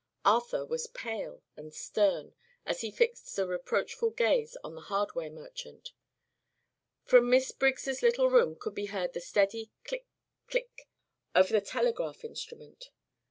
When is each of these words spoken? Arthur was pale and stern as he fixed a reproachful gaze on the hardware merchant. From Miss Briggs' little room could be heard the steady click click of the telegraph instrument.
Arthur 0.25 0.65
was 0.65 0.87
pale 0.87 1.43
and 1.55 1.75
stern 1.75 2.33
as 2.65 2.81
he 2.81 2.89
fixed 2.89 3.37
a 3.37 3.45
reproachful 3.45 4.09
gaze 4.09 4.57
on 4.63 4.73
the 4.73 4.81
hardware 4.81 5.29
merchant. 5.29 5.91
From 7.05 7.29
Miss 7.29 7.51
Briggs' 7.51 8.01
little 8.01 8.27
room 8.31 8.55
could 8.55 8.73
be 8.73 8.87
heard 8.87 9.13
the 9.13 9.21
steady 9.21 9.69
click 9.83 10.07
click 10.47 10.87
of 11.35 11.49
the 11.49 11.61
telegraph 11.61 12.25
instrument. 12.25 12.89